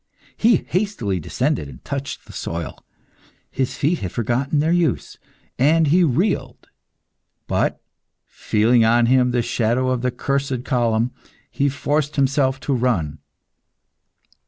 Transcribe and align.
He 0.35 0.65
hastily 0.69 1.19
descended 1.19 1.69
and 1.69 1.85
touched 1.85 2.25
the 2.25 2.33
soil. 2.33 2.83
His 3.51 3.77
feet 3.77 3.99
had 3.99 4.11
forgotten 4.11 4.57
their 4.57 4.71
use, 4.71 5.19
and 5.59 5.85
he 5.89 6.03
reeled. 6.03 6.69
But, 7.45 7.79
feeling 8.25 8.83
on 8.83 9.05
him 9.05 9.29
the 9.29 9.43
shadow 9.43 9.91
of 9.91 10.01
the 10.01 10.09
cursed 10.09 10.65
column, 10.65 11.11
he 11.51 11.69
forced 11.69 12.15
himself 12.15 12.59
to 12.61 12.73
run. 12.73 13.19